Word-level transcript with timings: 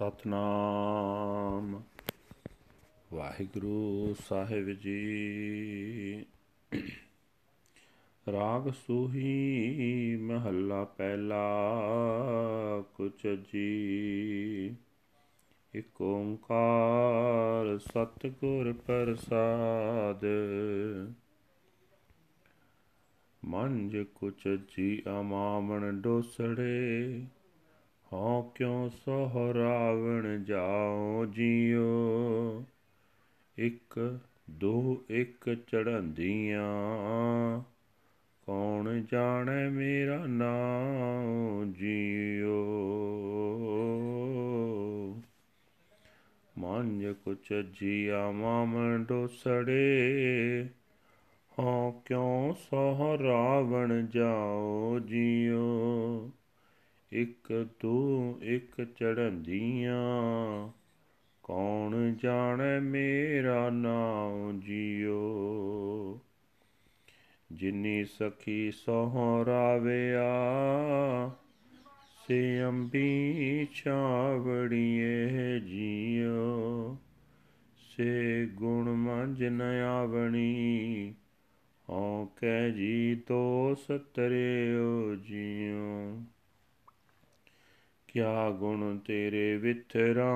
ਸਤਨਾਮ। 0.00 1.82
ਵਾਹਿਗੁਰੂ 3.12 4.14
ਸਾਹਿਬ 4.28 4.70
ਜੀ। 4.70 6.26
ਰਾਗ 8.32 8.70
ਸੂਹੀ 8.70 10.16
ਮਹੱਲਾ 10.16 10.84
ਪਹਿਲਾ 10.84 11.64
ਕੁਚ 12.94 13.28
ਜੀ। 13.52 14.74
ਇਕ 15.74 16.00
ਓੰਕਾਰ 16.00 17.78
ਸਤਿਗੁਰ 17.78 18.72
ਪ੍ਰਸਾਦ। 18.72 20.24
ਮੰਜ 23.44 23.96
ਕੁਚ 24.14 24.48
ਜੀ 24.48 25.02
ਅਮਾਮਣ 25.20 25.92
ਡੋਸੜੇ। 25.92 27.22
ਹਉ 28.12 28.42
ਕਿਉ 28.42 28.88
ਸੋਹ 28.88 29.54
ਰਾਵਣ 29.54 30.44
ਜਾਉ 30.44 31.26
ਜੀਉ 31.26 32.64
ਇਕ, 33.58 34.18
ਦੋ, 34.50 35.04
ਇਕ 35.10 35.54
ਚੜੰਦੀਆਂ 35.54 36.62
ਕੌਣ 38.46 39.04
ਜਾਣੈ 39.12 39.68
ਮੇਰਾ 39.68 40.26
ਨਾਮ 40.26 41.72
ਜੀਉ 41.72 42.64
ਮੰਜ 46.58 47.06
ਕੁਛ 47.24 47.52
ਜੀਆ 47.52 48.30
ਮਾਮਣ 48.30 49.04
ਡੋਸੜੇ 49.04 50.68
ਹਉ 51.58 52.02
ਕਿਉ 52.04 52.52
ਸੋਹ 52.52 53.18
ਰਾਵਣ 53.18 54.06
ਜਾਉ 54.06 54.98
ਜੀਉ 54.98 56.30
ਇਕ 57.12 57.66
ਤੂੰ 57.80 58.38
ਇਕ 58.42 58.84
ਚੜੰਦੀਆਂ 58.84 60.68
ਕੌਣ 61.42 62.14
ਜਾਣੈ 62.14 62.80
ਮੇਰਾ 62.80 63.70
ਨਾਮ 63.70 64.60
ਜੀਓ? 64.60 65.20
ਜਿਨੀ 67.52 68.04
ਸਖੀ 68.04 68.70
ਸੋਹਰਾਵਿਆ 68.70 70.30
ਸੇ 72.26 72.64
ਅੰਬੀ 72.64 73.68
ਛਾਵੜੀਏ 73.74 75.60
ਜੀਓ। 75.60 76.96
ਸੇ 77.76 78.46
ਗੁਣ 78.46 78.90
ਮੰਜ 78.90 79.44
ਨ 79.44 79.62
ਆਵਣੀ, 79.86 81.14
ਹਉ 81.90 82.26
ਕਹਿ 82.36 82.72
ਜੀ 82.72 83.14
ਦੋਸ 83.14 83.86
ਤਰਿਓ 84.14 85.14
ਜੀਓ। 85.14 86.22
ਕਿਆ 88.12 88.50
ਗੁਣ 88.50 88.98
ਤੇਰੇ 88.98 89.56
ਵਿਥਰਾ 89.56 90.34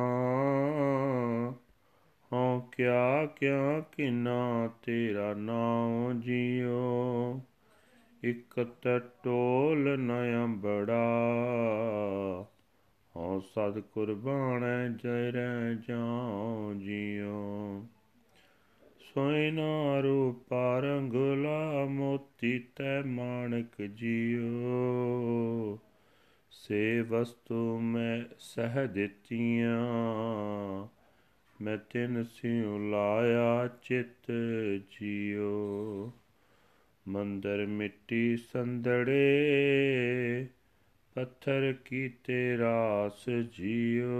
ਹਉ 2.33 2.61
ਕਿਆ 2.61 3.27
ਕਿਆ 3.27 3.81
ਕਿਨਾ 3.81 4.71
ਤੇਰਾ 4.83 5.35
ਨਾਮ 5.35 6.21
ਜੀਓ? 6.21 7.41
ਇਕ 8.25 8.67
ਟੋਲ 9.23 9.99
ਨ 9.99 10.47
ਬੜਾ 10.47 11.25
ਹਉ 13.17 13.41
ਸਦ 13.41 13.81
ਕੁਰਬਾਨੈ 13.81 14.89
ਜੈ 14.89 15.31
ਰਹਿ 15.31 15.75
ਜਾਉ 15.89 16.75
ਜੀਓ। 16.75 17.85
ਸੋਇਨਾ 19.01 20.01
ਰੂਪਾ 20.01 20.81
ਰੰਗਲਾ 20.81 21.85
ਮੋਤੀ 21.85 22.59
ਤੈ 22.59 23.03
ਮਾਣਕ 23.03 23.83
ਜੀਓ। 23.83 24.59
ਸੇ 26.65 27.01
ਵਸਤੂ 27.01 27.79
ਮੈਂ 27.79 28.25
ਸਹ 28.39 28.87
ਦਿੱਤੀਆਂ, 28.87 29.79
ਮੈਂ 31.63 31.79
ਤਿਨ 31.79 32.25
ਸਿਉ 32.25 32.79
ਲਾਇਆ 32.79 33.69
ਚਿਤ 33.83 34.33
ਜੀਓ 34.91 36.13
ਮੰਦਰ 37.09 37.67
ਮਿੱਟੀ 37.67 38.37
ਸੰਦੜੇ 38.37 39.17
ਪੱਥਰ 41.15 41.75
ਕੀਤੇ 41.85 42.59
ਰਾਸ 42.59 43.31
ਜੀਓ 43.31 44.13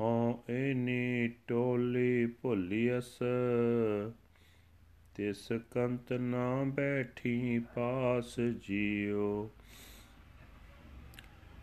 ਹਉ 0.00 0.42
ਐਨੀ 0.48 1.28
ਟੋਲੀ 1.46 2.26
ਭੁੱਲੀਅਸ 2.26 3.18
ਤਿਸ 5.14 5.52
ਕੰਤ 5.70 6.12
ਨਾ 6.12 6.64
ਬੈਠੀ 6.64 7.58
ਪਾਸ 7.74 8.40
ਜੀਓ 8.40 9.50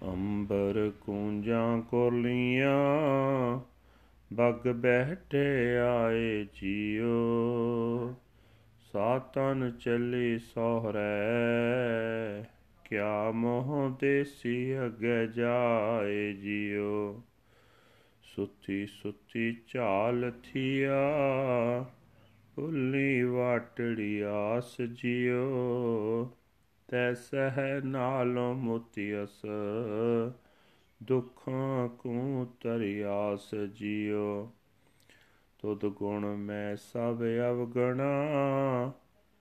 ਅੰਬਰ 0.03 0.91
ਕੂੰਜਾਂ 1.01 1.81
ਕੋਲੀਆਂ, 1.81 3.59
ਬਗ 4.33 4.67
ਬਹਿਟੇ 4.67 5.77
ਆਏ 5.77 6.47
ਜੀਓ। 6.53 7.13
ਸਾਤਨ 8.93 9.71
ਚੱਲੀ 9.71 10.39
ਸੋਹਰੇ, 10.39 10.99
ਕਿਆ 12.85 13.31
ਮੋਹ 13.31 13.97
ਦੇਸੀ 14.01 14.85
ਅਗੇ 14.85 15.27
ਜਾਏ 15.27 16.33
ਜੀਓ। 16.33 17.23
ਸੁੱਤੀ 18.23 18.85
ਸੁੱਤੀ 18.85 19.57
ਝਾਲ 19.73 20.31
ਥੀਆ, 20.43 21.01
ਭੁੱਲੀ 22.55 23.23
ਵਾਟੜੀ 23.23 24.21
ਆਸ 24.21 24.81
ਜੀਓ। 24.81 25.43
ਤੈਸਹਿ 26.93 27.81
ਨਾਲੋਂ 27.83 28.55
ਮੁਤਿਅਸ 28.55 29.41
ਦੁਖਾਂ 31.03 31.89
ਕੂ 31.89 32.47
ਤਰਿਆਸ 32.61 33.55
ਜੀਓ 33.55 34.51
ਤੁਧ 35.59 35.85
ਗੁਣ 35.85 36.25
ਮੈਂ 36.25 36.75
ਸਭ 36.75 37.23
ਅਵਗਣਾ, 37.49 38.91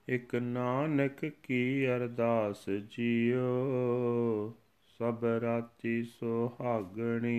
ਇਕ 0.07 0.35
ਨਾਨਕ 0.35 1.25
ਕੀ 1.25 1.87
ਅਰਦਾਸ 1.87 2.69
ਜੀਓ 2.69 4.53
ਸਭ 4.85 5.25
ਰਾਤੀ 5.41 6.03
ਸੁਹਾਗਣੀ, 6.03 7.37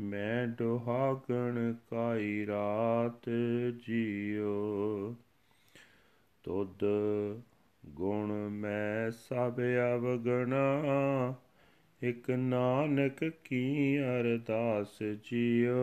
ਮੈਂ 0.00 0.48
ਦੁਹਾਗਣ 0.48 1.74
ਕਾਈ 1.90 2.46
ਰਾਤ 2.46 3.30
ਜੀਓ 3.86 5.14
ਤੁਧ 6.44 6.84
ਗੁਣ 7.88 8.48
ਮੈਂ 8.48 9.10
ਸਭ 9.10 9.60
ਅਵਗਣਾ। 9.96 10.84
ਇਕ 12.02 12.30
ਨਾਨਕ 12.30 13.24
ਕੀ 13.24 13.98
ਅਰਦਾਸ 14.00 15.02
ਜੀਓ। 15.02 15.76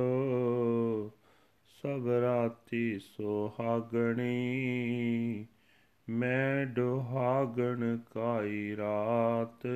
ਸਭ 1.66 2.08
ਰਾਤੀ 2.22 3.00
ਸੁਹਾਗਣੀ। 3.00 4.26
ਮੈਂ 6.10 6.66
ਦੁਹਾਗਣ 6.66 7.98
ਕਾਈ 7.98 8.76
ਰਾਤ 8.78 9.68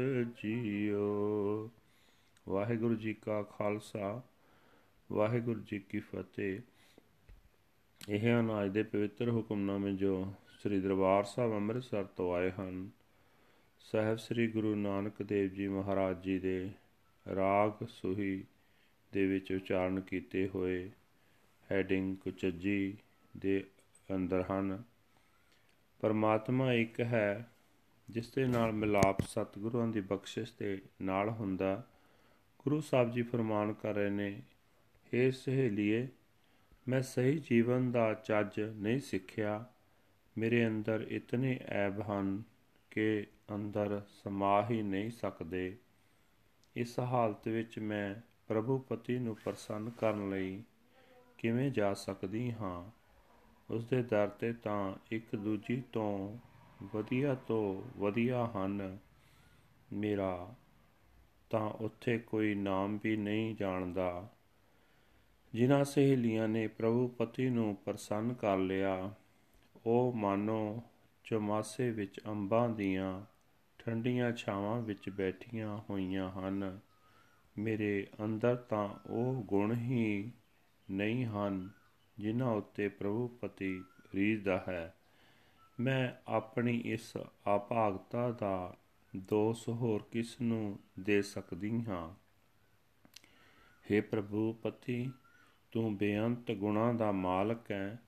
ਜੀਓ। 0.44 1.70
ਵਾਹਿਗੁਰੂ 2.50 2.96
ਜੀ 2.96 3.14
ਕਾ 3.14 3.42
ਖਾਲਸਾ, 3.42 4.22
ਵਾਹਿਗੁਰੂ 5.12 5.60
ਜੀ 5.60 5.80
ਕੀ 5.80 6.00
ਫਤਿਹ। 6.00 6.60
ਇਹ 8.10 8.40
ਹਨ 8.40 8.66
ਅੱਜ 8.66 8.72
ਦੇ 8.72 8.84
ਪਵਿੱਤਰ 8.84 9.30
ਹੁਕਮਨਾਮੇ 9.30 9.92
ਜੋ 9.94 10.34
ਸ੍ਰੀ 10.64 10.82
ਦਰਬਾਰ 10.82 11.24
ਸਾਹਿਬ 11.24 11.54
ਅੰਮ੍ਰਿਤਸਰ 11.54 12.04
ਤੋਂ 12.04 12.36
ਆਏ 12.36 12.52
ਹਨ। 12.52 12.90
ਸਹਿਬ 13.80 14.18
ਸ੍ਰੀ 14.18 14.48
ਗੁਰੂ 14.48 14.76
ਨਾਨਕ 14.76 15.24
ਦੇਵ 15.24 15.50
ਜੀ 15.50 15.68
ਮਹਾਰਾਜ 15.68 16.24
ਜੀ 16.24 16.40
ਦੇ 16.40 16.70
ਰਾਗ 17.36 17.86
ਸੁਹੀ 17.86 18.44
ਦੇ 19.14 19.28
ਵਿੱਚ 19.28 19.52
ਉਚਾਰਨ 19.52 20.02
ਕੀਤੇ 20.02 20.50
ਹੋਏ 20.56 20.90
ਹੈਡਿੰਗ 21.72 22.18
ਕੁਚਜੀ 22.18 22.98
ਦੇ 23.38 23.68
ਅੰਦਰ 24.16 24.44
ਹਨ। 24.52 24.84
ਪਰਮਾਤਮਾ 26.00 26.74
ਇੱਕ 26.74 27.00
ਹੈ, 27.00 27.52
ਜਿਸ 28.10 28.32
ਦੇ 28.32 28.46
ਨਾਲ 28.46 28.72
ਮਿਲਾਪ 28.72 29.22
ਸਤਿਗੁਰਾਂ 29.22 29.88
ਦੀ 29.88 30.02
ਬਖਸ਼ਿਸ਼ 30.02 30.54
ਦੇ 30.60 30.82
ਨਾਲ 31.02 31.30
ਹੁੰਦਾ। 31.30 31.84
ਗੁਰੂ 32.60 32.82
ਸਾਹਿਬ 32.82 33.12
ਜੀ 33.12 33.22
ਫਰਮਾਨ 33.22 33.74
ਕਰ 33.74 33.94
ਰਹੇ 33.94 34.10
ਨੇ 34.10 34.42
हे 35.14 35.32
ਸਹੇਲੀਏ, 35.32 36.08
ਮੈਂ 36.88 37.02
ਸਹੀ 37.02 37.42
ਜੀਵਨ 37.50 37.92
ਦਾ 37.92 38.14
ਚੱਜ 38.14 38.60
ਨਹੀਂ 38.60 39.00
ਸਿੱਖਿਆ। 39.00 39.66
ਮੇਰੇ 40.40 40.68
ਅੰਦਰ 40.68 41.06
ਇਤਨੇ 41.10 41.60
ਐਬ 41.66 42.02
ਹਨ 42.02 42.44
ਕਿ 42.92 43.28
ਅੰਦਰ 43.56 44.02
ਸਮਾ 44.10 44.68
ਹੀ 44.70 44.82
ਨਹੀਂ 44.82 45.12
ਸਕਦੇ। 45.12 45.78
ਇਸ 46.76 47.00
ਹਾਲਤ 47.00 47.48
ਵਿੱਚ 47.48 47.80
ਮੈਂ 47.80 48.16
ਪ੍ਰਭੂ 48.48 48.78
ਪਤੀ 48.78 49.20
ਨੂੰ 49.20 49.36
ਪ੍ਰਸੰਨ 49.36 49.90
ਕਰਨ 49.90 50.30
ਲਈ 50.30 50.64
ਕਿਵੇਂ 51.38 51.72
ਜਾ 51.72 51.94
ਸਕਦੀ 51.94 52.52
ਹਾਂ? 52.52 52.92
ਉਸ 53.74 53.86
ਦੇ 53.86 54.04
ਦਰ 54.04 54.28
ਤੇ 54.28 54.54
ਤਾਂ 54.54 54.94
ਇੱਕ 55.12 55.36
ਦੂਜੀ 55.36 55.84
ਤੋਂ 55.94 56.38
ਵਧੀਆ 56.94 57.36
ਤੋਂ 57.36 58.00
ਵਧੀਆ 58.00 58.52
ਹਨ। 58.58 58.98
ਮੇਰਾ 59.94 60.54
ਤਾਂ 61.50 61.70
ਉੱਥੇ 61.70 62.18
ਕੋਈ 62.18 62.56
ਨਾਮ 62.56 63.00
ਵੀ 63.04 63.18
ਨਹੀਂ 63.18 63.56
ਜਾਣਦਾ। 63.56 64.30
ਜਿਨ੍ਹਾਂ 65.54 65.84
ਸਹੇਲੀਆਂ 65.84 66.48
ਨੇ 66.48 66.68
ਪ੍ਰਭੂ 66.68 67.08
ਪਤੀ 67.08 67.50
ਨੂੰ 67.50 67.76
ਪ੍ਰਸੰਨ 67.76 68.34
ਕਰ 68.34 68.58
ਲਿਆ 68.58 69.14
ਉਹ 69.86 70.14
ਮਾਨੋ, 70.14 70.84
ਚਮਾਸੇ 71.24 71.92
ਵਿੱਚ 71.92 72.22
ਅੰਬਾਂ 72.28 72.70
ਦੀਆਂ 72.70 73.22
ਠੰਡੀਆਂ 73.78 74.32
ਛਾਵਾਂ 74.32 74.82
ਵਿੱਚ 74.82 75.10
ਬੈਠੀਆਂ 75.10 75.82
ਹੋਈਆਂ 75.90 76.32
ਹਨ। 76.32 76.80
ਮੇਰੇ 77.58 78.08
ਅੰਦਰ 78.24 78.56
ਤਾਂ 78.56 78.90
ਉਹ 79.10 79.44
ਗੁਣ 79.44 79.74
ਹੀ 79.74 80.32
ਨਹੀਂ 80.92 81.26
ਹਨ 81.26 81.70
ਜਿਨ੍ਹਾਂ 82.20 82.52
ਉੱਤੇ 82.52 82.90
ਪ੍ਰਭੂ 82.90 83.28
ਪਤੀ 83.28 83.84
ਰੀਝਦਾ 84.16 84.64
ਹੈ। 84.70 84.96
ਮੈਂ 85.80 86.32
ਆਪਣੀ 86.32 86.82
ਇਸ 86.86 87.18
ਅਪਾਗਤਾ 87.56 88.32
ਦਾ 88.32 88.78
ਦੋਸ਼ 89.16 89.70
ਹੋਰ 89.70 90.04
ਕਿਸ 90.12 90.42
ਨੂੰ 90.42 90.80
ਦੇ 91.00 91.22
ਸਕਦੀ 91.22 91.86
ਹਾਂ? 91.86 92.14
हे 93.92 94.04
ਪ੍ਰਭੂ 94.12 94.54
ਪਤੀ, 94.54 95.12
ਤੂੰ 95.72 95.98
ਬੇਅੰਤ 95.98 96.52
ਗੁਣਾਂ 96.52 96.94
ਦਾ 96.94 97.12
ਮਾਲਕ 97.12 97.72
ਹੈ। 97.72 98.00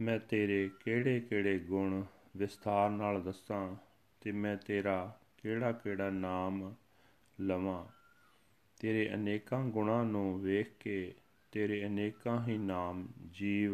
ਮੈਂ 0.00 0.18
ਤੇਰੇ 0.18 0.70
ਕਿਹੜੇ-ਕਿਹੜੇ 0.84 1.58
ਗੁਣ 1.58 2.04
ਵਿਸਥਾਰ 2.36 2.90
ਨਾਲ 2.90 3.22
ਦੱਸਾਂ 3.22 3.76
ਤੇ 4.20 4.32
ਮੈਂ 4.32 4.56
ਤੇਰਾ 4.56 5.18
ਕਿਹੜਾ-ਕਿਹੜਾ 5.42 6.10
ਨਾਮ 6.10 6.74
ਲਵਾਂ? 7.40 7.86
ਤੇਰੇ 8.80 9.14
ਅਨੇਕਾਂ 9.14 9.64
ਗੁਣਾਂ 9.64 10.04
ਨੂੰ 10.04 10.42
ਵੇਖ 10.42 10.70
ਕੇ 10.80 11.14
ਤੇਰੇ 11.52 11.86
ਅਨੇਕਾਂ 11.86 12.46
ਹੀ 12.48 12.58
ਨਾਮ 12.58 13.08
ਜੀਵ 13.30 13.72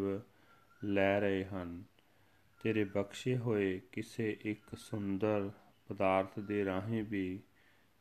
ਲੈ 0.83 1.19
ਰਹੇ 1.19 1.45
ਹਨ। 1.45 1.83
ਤੇਰੇ 2.63 2.83
ਬਖਸ਼ੇ 2.83 3.37
ਹੋਏ 3.37 3.81
ਕਿਸੇ 3.91 4.37
ਇੱਕ 4.41 4.75
ਸੁੰਦਰ 4.75 5.51
ਪਦਾਰਥ 5.87 6.39
ਦੇ 6.39 6.65
ਰਾਹੀਂ 6.65 7.03
ਵੀ 7.03 7.39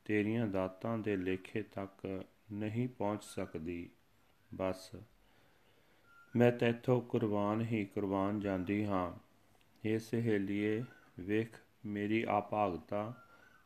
ਤੇਰੀਆਂ 0.04 0.46
ਦਾਤਾਂ 0.46 0.98
ਦੇ 0.98 1.16
ਲੇਖੇ 1.16 1.62
ਤੱਕ 1.62 2.24
ਨਹੀਂ 2.52 2.88
ਪਹੁੰਚ 2.88 3.24
ਸਕਦੀ। 3.24 3.90
ਬਸ 4.54 4.90
ਮੈਂ 6.36 6.52
ਤੈਥੋਂ 6.52 7.00
ਕੁਰਬਾਨ 7.00 7.60
ਹੀ 7.60 7.84
ਕੁਰਬਾਨ 7.84 8.40
ਜਾਂਦੀ 8.40 8.84
ਹਾਂ। 8.84 9.12
ਇਹ 9.84 9.98
ਸਹੇਲੀਏ, 9.98 10.84
ਵੇਖ 11.20 11.56
ਮੇਰੀ 11.86 12.24
ਆਪਾਗਤਾ 12.28 13.14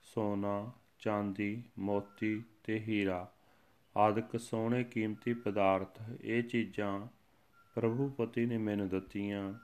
ਸੋਨਾ, 0.02 0.72
ਚਾਂਦੀ, 0.98 1.62
ਮੋਤੀ 1.78 2.42
ਤੇ 2.64 2.80
ਹੀਰਾ। 2.80 3.32
ਆਦਿਕ 3.96 4.40
ਸੋਹਣੇ 4.40 4.84
ਕੀਮਤੀ 4.84 5.34
ਪਦਾਰਥ, 5.34 6.02
ਇਹ 6.22 6.42
ਚੀਜ਼ਾਂ 6.42 7.06
ਪ੍ਰਭੂ 7.74 8.08
ਪਤੀ 8.08 8.46
ਨੇ 8.46 8.58
ਮੈਨੂੰ 8.58 8.88
ਦਿੱਤੀਆਂ। 8.88 9.54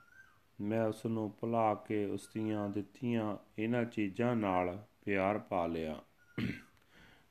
ਮੈਂ 0.61 0.85
ਉਸ 0.85 1.07
ਨੂੰ 1.07 1.35
ਭੁਲਾ 1.41 1.75
ਕੇ 1.75 2.05
ਉਸ 2.05 2.29
ਦੀਆਂ 2.35 2.69
ਦਿੱਤੀਆਂ, 2.69 3.37
ਇਹਨਾਂ 3.59 3.85
ਚੀਜ਼ਾਂ 3.85 4.37
ਨਾਲ 4.37 4.85
ਪਿਆਰ 5.05 5.39
ਪਾ 5.39 5.67
ਲਿਆ। 5.67 6.03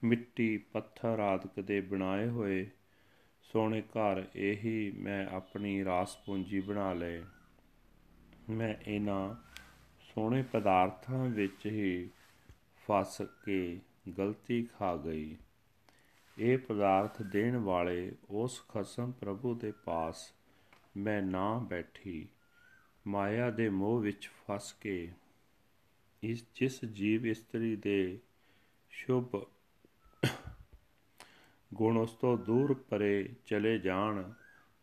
ਮਿੱਟੀ, 0.03 0.57
ਪੱਥਰ 0.57 1.19
ਆਦਿਕ 1.19 1.65
ਦੇ 1.65 1.81
ਬਣਾਏ 1.81 2.27
ਹੋਏ 2.27 2.69
ਸੋਹਣੇ 3.51 3.81
ਘਰ, 3.81 4.25
ਇਹੀ 4.35 4.91
ਮੈਂ 4.91 5.27
ਆਪਣੀ 5.27 5.85
ਰਾਸ 5.85 6.17
ਪੂੰਜੀ 6.17 6.59
ਬਣਾ 6.59 6.93
ਲਏ। 6.93 7.23
ਮੈਂ 8.49 8.75
ਇਹਨਾਂ 8.87 9.35
ਸੋਹਣੇ 9.99 10.43
ਪਦਾਰਥਾਂ 10.43 11.25
ਵਿੱਚ 11.25 11.65
ਹੀ 11.65 12.09
ਫਸ 12.87 13.21
ਕੇ 13.45 13.79
ਗਲਤੀ 14.17 14.63
ਖਾ 14.63 14.95
ਗਈ। 14.97 15.37
ਇਹ 16.37 16.57
ਪਦਾਰਥ 16.57 17.21
ਦੇਣ 17.21 17.57
ਵਾਲੇ 17.57 18.11
ਉਸ 18.29 18.63
ਖਸਮ 18.69 19.11
ਪ੍ਰਭੂ 19.11 19.55
ਦੇ 19.55 19.71
ਪਾਸ 19.71 20.33
ਮੈਂ 20.97 21.21
ਨਾ 21.21 21.57
ਬੈਠੀ, 21.57 22.27
ਮਾਇਆ 23.07 23.51
ਦੇ 23.51 23.69
ਮੋਹ 23.69 23.99
ਵਿੱਚ 23.99 24.29
ਫਸ 24.29 24.73
ਕੇ। 24.73 25.11
ਇਸ, 26.23 26.45
ਜਿਸ 26.55 26.85
ਜੀਵ 26.85 27.27
ਇਸਤਰੀ 27.27 27.75
ਦੇ 27.75 28.19
ਸ਼ੁਭ 28.89 29.45
ਗੁਣ 31.73 31.97
ਉਸ 31.97 32.11
ਤੋਂ 32.11 32.37
ਦੂਰ 32.37 32.73
ਪਰੇ 32.73 33.29
ਚਲੇ 33.45 33.79
ਜਾਣ, 33.79 34.31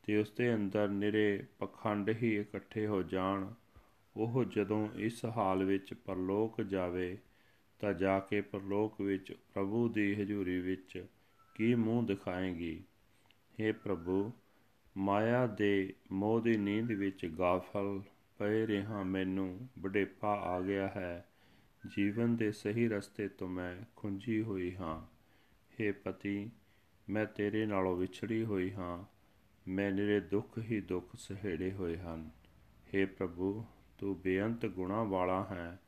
ਤੇ 0.02 0.16
ਉਸ 0.16 0.30
ਦੇ 0.30 0.54
ਅੰਦਰ 0.54 0.88
ਨਿਰੇ 0.88 1.44
ਪਖੰਡ 1.58 2.10
ਹੀ 2.10 2.36
ਇਕੱਠੇ 2.36 2.86
ਹੋ 2.86 3.02
ਜਾਣ। 3.02 3.52
ਉਹ 4.16 4.44
ਜਦੋਂ 4.44 4.88
ਇਸ 4.94 5.24
ਹਾਲ 5.24 5.64
ਵਿੱਚ 5.64 5.94
ਪਰਲੋਕ 5.94 6.62
ਜਾਵੇ, 6.62 7.18
ਤਾਂ 7.78 7.94
ਜਾ 7.94 8.18
ਕੇ 8.18 8.40
ਪਰਲੋਕ 8.40 9.00
ਵਿੱਚ 9.00 9.32
ਪ੍ਰਭੂ 9.54 9.88
ਦੀ 9.88 10.14
ਹਜ਼ੂਰੀ 10.14 10.58
ਵਿੱਚ 10.58 11.06
ਕੀ 11.54 11.74
ਮੂੰਹ 11.74 12.06
ਦਿਖਾਏਗੀ? 12.06 12.82
हे 13.34 13.76
ਪ੍ਰਭੂ, 13.84 14.32
ਮਾਇਆ 14.96 15.46
ਦੇ 15.46 15.94
ਮੋਹ 16.12 16.40
ਦੀ 16.40 16.56
ਨੀਂਦ 16.56 16.90
ਵਿੱਚ 16.90 17.26
ਗਾਫਲ 17.26 18.02
ਪਏ 18.38 18.66
ਰਹਾ 18.66 19.02
ਮੈਨੂੰ 19.02 19.68
ਬੁਢੇਪਾ 19.78 20.34
ਆ 20.34 20.60
ਗਿਆ 20.60 20.88
ਹੈ। 20.88 21.28
ਜੀਵਨ 21.96 22.36
ਦੇ 22.36 22.52
ਸਹੀ 22.52 22.88
ਰਸਤੇ 22.88 23.28
ਤੋਂ 23.28 23.48
ਮੈਂ 23.48 23.76
ਖੁੰਝੀ 23.96 24.42
ਹੋਈ 24.42 24.76
ਹਾਂ। 24.76 25.18
हे 25.80 25.94
ਪਤੀ 26.04 26.50
ਮੈਂ 27.10 27.26
ਤੇਰੇ 27.26 27.66
ਨਾਲੋਂ 27.66 27.96
ਵਿਛੜੀ 27.96 28.44
ਹੋਈ 28.44 28.72
ਹਾਂ। 28.72 29.04
ਮੈਂ 29.68 29.92
ਨਿਰੇ 29.92 30.20
ਦੁੱਖ 30.20 30.58
ਹੀ 30.58 30.80
ਦੁੱਖ 30.80 31.16
ਸਹੇੜੇ 31.16 31.72
ਹੋਏ 31.72 31.96
ਹਨ। 31.96 32.30
हे 32.94 33.08
ਪ੍ਰਭੂ, 33.18 33.64
ਤੂੰ 33.98 34.20
ਬੇਅੰਤ 34.20 34.66
ਗੁਣਾ 34.66 35.02
ਵਾਲਾ 35.02 35.44
ਹੈ। 35.44 35.80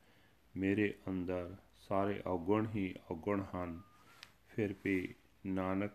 ਮੇਰੇ 0.56 0.94
ਅੰਦਰ 1.08 1.56
ਸਾਰੇ 1.78 2.22
ਔਗਣ 2.26 2.66
ਹੀ 2.66 2.94
ਔਗਣ 3.10 3.42
ਹਨ। 3.42 3.80
ਫਿਰ 4.48 4.74
ਵੀ 4.84 5.14
ਨਾਨਕ 5.46 5.92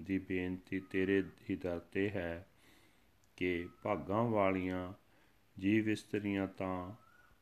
ਦੀ 0.00 0.18
ਬੇਨਤੀ 0.18 0.80
ਤੇਰੇ 0.80 1.24
ਹੀ 1.50 1.56
ਦਰ 1.56 1.78
ਤੇ 1.78 2.10
ਹੈ 2.10 2.48
ਕਿ 3.36 3.68
ਭਾਗਾਂ 3.82 4.24
ਵਾਲੀਆਂ 4.24 4.92
ਜੀਵ 5.58 5.90
ਇਸਤਰੀਆਂ 5.90 6.46
ਤਾਂ 6.46 6.92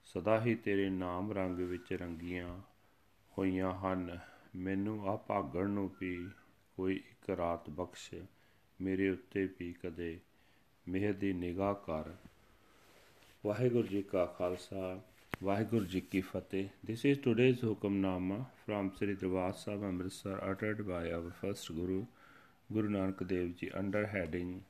ਸਦਾ 0.04 0.44
ਹੀ 0.44 0.54
ਤੇਰੇ 0.54 0.90
ਨਾਮ 0.90 1.32
ਰੰਗ 1.32 1.58
ਵਿੱਚ 1.58 1.92
ਰੰਗੀਆਂ 1.92 2.60
ਹੋਈਆਂ 3.38 3.74
ਹਨ। 3.74 4.18
ਮੈਨੂੰ 4.56 5.08
ਆ 5.08 5.16
ਭਾਗਣ 5.16 5.70
ਨੂੰ 5.70 5.90
ਵੀ 6.00 6.28
ਕੋਈ 6.78 6.94
ਇੱਕ 6.96 7.30
ਰਾਤ 7.30 7.68
ਬਖਸ਼ 7.70 8.14
ਮੇਰੇ 8.80 9.08
ਉੱਤੇ 9.10 9.44
ਵੀ 9.58 9.72
ਕਦੇ 9.82 10.18
ਮਿਹਰ 10.86 11.12
ਦੀ 11.12 11.32
ਨਿਗਾਹ 11.32 11.74
ਕਰ 11.86 12.12
ਵਾਹਿਗੁਰੂ 13.44 13.86
ਜੀ 13.86 14.02
ਕਾ 14.02 14.24
ਖਾਲਸਾ 14.38 15.00
ਵਾਹਿਗੁਰੂ 15.42 15.84
ਜੀ 15.84 16.00
ਕੀ 16.02 16.20
ਫਤਿਹ 16.20 16.68
this 16.86 17.04
is 17.06 17.18
today's 17.20 17.64
Hukamnama 17.64 18.44
from 18.60 18.90
Sri 18.94 19.14
Darbar 19.14 19.52
Sahib 19.54 19.84
Amritsar 19.84 20.40
ਅਟਟਡ 20.50 20.82
by 20.82 21.10
our 21.10 21.30
first 21.40 21.72
Guru 21.72 22.04
Guru 22.72 22.88
Nanak 22.88 23.22
Dev 23.24 23.52
ji 23.52 23.70
under 23.78 24.06
heading 24.06 24.60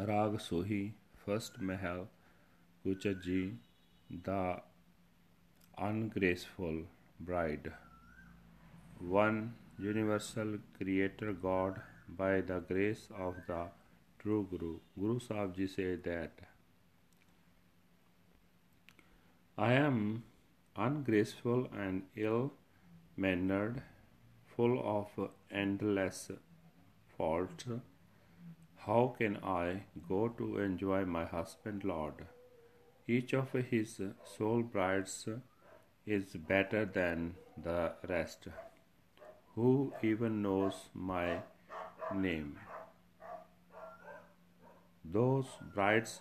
ਰਾਗ 0.00 0.36
ਸੋਹੀ 0.40 0.90
ਫਰਸਟ 1.16 1.60
ਮਹਿਲ 1.62 2.06
ਗੁਚਾ 2.84 3.12
ਜੀ 3.12 3.40
ਦਾ 4.24 4.40
ungraceful 5.78 6.78
bride. 7.20 7.72
One 9.00 9.54
universal 9.78 10.58
creator 10.76 11.32
God 11.32 11.80
by 12.08 12.40
the 12.40 12.60
grace 12.60 13.08
of 13.16 13.36
the 13.46 13.66
true 14.18 14.46
Guru 14.50 14.78
Guru 14.98 15.20
Sahib 15.20 15.54
Ji 15.56 15.66
said 15.68 16.02
that 16.04 16.32
I 19.56 19.72
am 19.74 20.24
ungraceful 20.76 21.68
and 21.76 22.02
ill 22.16 22.52
mannered, 23.16 23.82
full 24.56 24.80
of 24.96 25.30
endless 25.50 26.30
faults. 27.16 27.64
How 28.86 29.14
can 29.18 29.36
I 29.38 29.82
go 30.08 30.28
to 30.28 30.58
enjoy 30.58 31.04
my 31.04 31.24
husband, 31.24 31.84
Lord? 31.84 32.26
Each 33.06 33.34
of 33.34 33.52
his 33.52 34.00
soul 34.36 34.62
brides 34.62 35.28
is 36.06 36.36
better 36.36 36.84
than 36.84 37.34
the 37.56 37.92
rest. 38.08 38.48
Who 39.58 39.92
even 40.04 40.40
knows 40.40 40.74
my 40.94 41.38
name? 42.14 42.50
Those 45.04 45.46
brides 45.74 46.20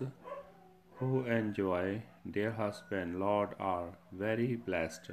who 0.95 1.23
enjoy 1.25 2.01
their 2.25 2.53
husband, 2.53 3.19
Lord, 3.19 3.49
are 3.59 3.89
very 4.11 4.55
blessed, 4.55 5.11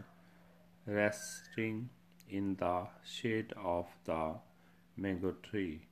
resting 0.87 1.91
in 2.31 2.55
the 2.55 2.87
shade 3.05 3.53
of 3.63 3.89
the 4.07 4.37
mango 4.97 5.33
tree. 5.43 5.83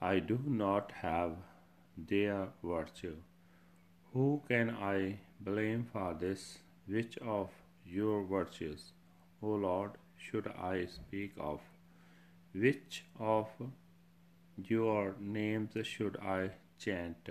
I 0.00 0.20
do 0.20 0.38
not 0.46 0.92
have 1.02 1.32
their 2.12 2.50
virtue. 2.62 3.16
Who 4.12 4.40
can 4.46 4.70
I 4.70 5.18
blame 5.40 5.88
for 5.92 6.14
this? 6.14 6.58
Which 6.86 7.18
of 7.18 7.50
your 7.84 8.22
virtues, 8.22 8.92
O 9.42 9.48
Lord, 9.48 9.98
should 10.20 10.46
I 10.48 10.86
speak 10.86 11.32
of? 11.38 11.60
Which 12.52 13.04
of 13.18 13.48
your 14.62 15.14
names 15.20 15.76
should 15.86 16.16
I 16.18 16.50
chant? 16.78 17.28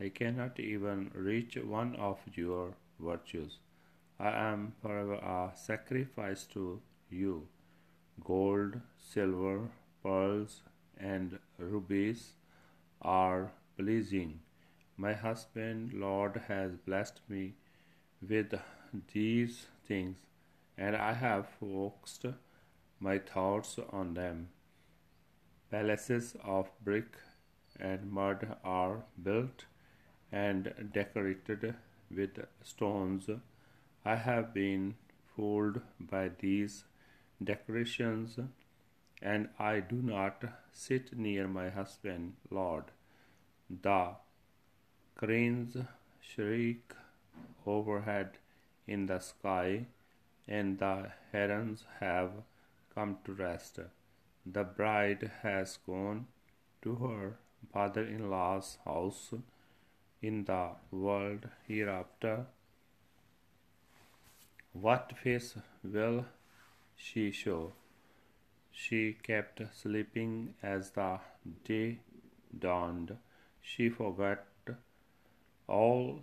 I 0.00 0.08
cannot 0.08 0.58
even 0.58 1.10
reach 1.14 1.56
one 1.56 1.94
of 1.96 2.18
your 2.34 2.74
virtues. 2.98 3.58
I 4.18 4.30
am 4.30 4.72
forever 4.80 5.14
a 5.14 5.52
sacrifice 5.54 6.44
to 6.54 6.80
you. 7.10 7.48
Gold, 8.24 8.80
silver, 8.98 9.68
pearls, 10.02 10.62
and 10.98 11.38
rubies 11.58 12.32
are 13.02 13.52
pleasing. 13.76 14.40
My 14.96 15.14
husband, 15.14 15.92
Lord, 15.94 16.42
has 16.48 16.76
blessed 16.76 17.20
me 17.28 17.54
with 18.26 18.54
these 19.12 19.66
things, 19.86 20.16
and 20.84 20.96
I 20.96 21.12
have 21.12 21.46
focused 21.60 22.24
my 23.08 23.18
thoughts 23.18 23.78
on 23.98 24.14
them. 24.14 24.48
Palaces 25.70 26.34
of 26.44 26.72
brick 26.88 27.18
and 27.78 28.10
mud 28.10 28.56
are 28.64 29.04
built 29.28 29.66
and 30.32 30.72
decorated 30.92 31.76
with 32.10 32.40
stones. 32.64 33.30
I 34.04 34.16
have 34.16 34.52
been 34.52 34.96
fooled 35.36 35.80
by 36.00 36.24
these 36.40 36.82
decorations 37.52 38.40
and 39.22 39.48
I 39.60 39.78
do 39.94 40.02
not 40.02 40.44
sit 40.72 41.16
near 41.16 41.46
my 41.46 41.70
husband, 41.70 42.34
Lord. 42.50 42.86
The 43.88 44.16
cranes 45.14 45.76
shriek 46.20 46.92
overhead 47.64 48.38
in 48.86 49.06
the 49.06 49.20
sky, 49.20 49.86
and 50.58 50.78
the 50.78 50.94
herons 51.32 51.84
have 51.98 52.32
come 52.94 53.16
to 53.24 53.32
rest. 53.32 53.78
The 54.44 54.64
bride 54.64 55.30
has 55.42 55.78
gone 55.86 56.26
to 56.82 56.94
her 56.96 57.36
father 57.72 58.02
in 58.02 58.28
law's 58.30 58.76
house 58.84 59.32
in 60.20 60.44
the 60.44 60.64
world 60.90 61.48
hereafter. 61.68 62.46
What 64.72 65.14
face 65.22 65.54
will 65.82 66.26
she 66.96 67.30
show? 67.30 67.72
She 68.70 69.16
kept 69.22 69.62
sleeping 69.80 70.54
as 70.62 70.90
the 70.90 71.20
day 71.64 72.00
dawned. 72.66 73.16
She 73.60 73.88
forgot 73.88 74.44
all 75.66 76.22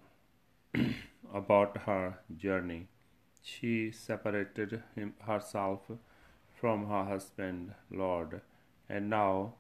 about 1.34 1.78
her 1.90 2.20
journey. 2.38 2.88
She 3.42 3.92
separated 3.92 4.84
him, 4.96 5.14
herself 5.20 5.90
from 6.60 6.88
her 6.88 7.06
husband, 7.06 7.74
Lord, 7.90 8.42
and 8.88 9.10
now 9.10 9.54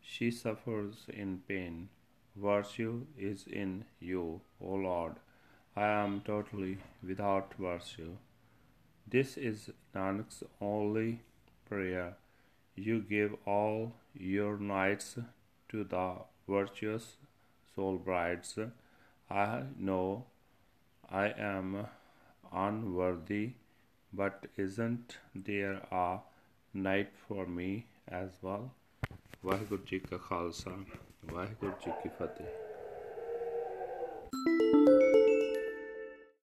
she 0.00 0.30
suffers 0.30 1.06
in 1.08 1.42
pain. 1.46 1.88
Virtue 2.34 3.06
is 3.18 3.46
in 3.46 3.84
you, 4.00 4.40
O 4.60 4.74
Lord. 4.74 5.16
I 5.74 5.86
am 5.86 6.22
totally 6.22 6.78
without 7.06 7.54
virtue. 7.58 8.16
This 9.06 9.36
is 9.36 9.70
Nanak's 9.94 10.42
only 10.60 11.20
prayer. 11.68 12.16
You 12.74 13.00
give 13.00 13.34
all 13.46 13.92
your 14.14 14.58
nights 14.58 15.18
to 15.68 15.84
the 15.84 16.14
virtuous 16.48 17.16
soul 17.74 17.98
brides. 17.98 18.58
I 19.30 19.62
know 19.78 20.26
I 21.10 21.28
am 21.28 21.86
unworthy, 22.52 23.52
but 24.12 24.46
isn't 24.56 25.18
there 25.46 25.80
a 25.92 26.18
night 26.74 27.14
for 27.28 27.46
me 27.46 27.70
as 28.12 28.30
well? 28.42 28.68
Waheguru 29.44 29.82
ji 29.86 29.98
ਕਾ 29.98 30.16
ਖਾਲਸਾ 30.16 30.78
ਵਾਹਿਗੁਰੂ 31.32 31.72
ਜੀ 31.86 31.92
ਕੀ 32.02 32.08
ਫਤਿਹ 32.08 32.65